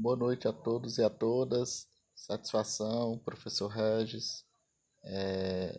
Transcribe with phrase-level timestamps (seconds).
[0.00, 1.88] Boa noite a todos e a todas.
[2.14, 4.44] Satisfação, professor Regis.
[5.02, 5.76] É,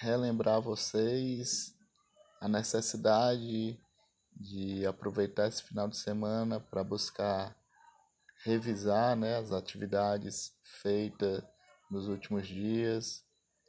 [0.00, 1.74] relembrar vocês
[2.40, 3.78] a necessidade
[4.34, 7.54] de aproveitar esse final de semana para buscar
[8.42, 11.44] revisar né, as atividades feitas
[11.90, 13.22] nos últimos dias,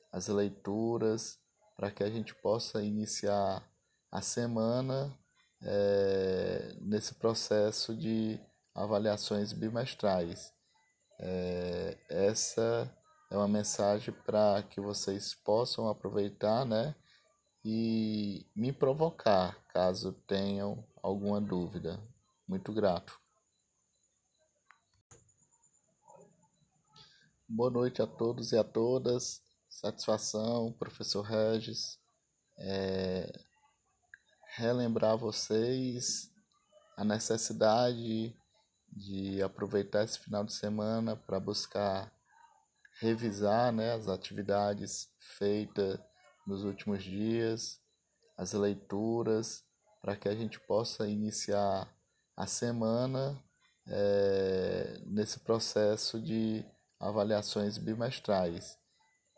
[0.10, 1.38] as leituras,
[1.76, 3.62] para que a gente possa iniciar
[4.10, 5.14] a semana
[5.62, 8.40] é, nesse processo de
[8.78, 10.54] avaliações bimestrais.
[11.20, 12.96] É, essa
[13.32, 16.96] é uma mensagem para que vocês possam aproveitar, né?
[17.66, 22.00] E me provocar caso tenham alguma dúvida.
[22.48, 23.20] Muito grato.
[27.50, 29.42] Boa noite a todos e a todas.
[29.68, 32.00] Satisfação, professor Regis.
[32.60, 33.32] É,
[34.56, 36.32] relembrar vocês
[36.96, 38.36] a necessidade
[38.98, 42.12] de aproveitar esse final de semana para buscar
[43.00, 46.00] revisar né, as atividades feitas
[46.46, 47.80] nos últimos dias,
[48.38, 49.64] as leituras,
[50.02, 51.88] para que a gente possa iniciar
[52.36, 53.38] a semana
[53.88, 56.66] é, nesse processo de
[57.00, 58.78] avaliações bimestrais.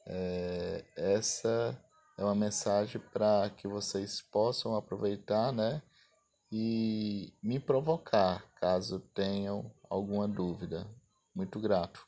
[0.07, 1.77] É, essa
[2.17, 5.81] é uma mensagem para que vocês possam aproveitar, né?
[6.51, 10.87] E me provocar caso tenham alguma dúvida.
[11.35, 12.07] Muito grato.